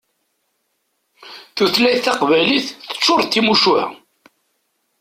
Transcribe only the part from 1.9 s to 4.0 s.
taqbaylit teččur d timucuha.